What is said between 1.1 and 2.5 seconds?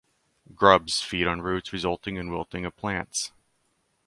on roots resulting in